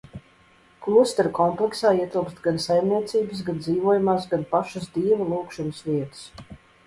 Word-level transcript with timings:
Klostera 0.85 1.31
kompleksā 1.39 1.91
ietilpst 1.97 2.39
gan 2.47 2.57
saimniecības, 2.63 3.43
gan 3.49 3.61
dzīvojamās, 3.65 4.25
gan 4.33 4.47
pašas 4.55 4.89
Dieva 4.97 5.31
lūgšanas 5.35 5.85
vietas. 5.91 6.25